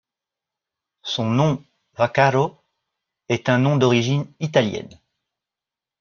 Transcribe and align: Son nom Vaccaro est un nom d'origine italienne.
Son 1.03 1.29
nom 1.29 1.63
Vaccaro 1.95 2.57
est 3.29 3.49
un 3.49 3.59
nom 3.59 3.77
d'origine 3.77 4.25
italienne. 4.39 4.99